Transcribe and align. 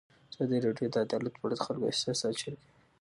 ازادي 0.31 0.57
راډیو 0.65 0.91
د 0.93 0.95
عدالت 1.05 1.33
په 1.37 1.45
اړه 1.45 1.55
د 1.59 1.63
خلکو 1.65 1.89
احساسات 1.91 2.35
شریک 2.41 2.61
کړي. 2.65 2.69